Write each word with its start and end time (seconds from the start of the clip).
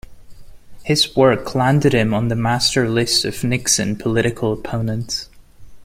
His 0.83 1.15
work 1.15 1.53
landed 1.53 1.93
him 1.93 2.11
on 2.11 2.29
the 2.29 2.35
master 2.35 2.89
list 2.89 3.23
of 3.23 3.43
Nixon 3.43 3.95
political 3.97 4.51
opponents. 4.51 5.29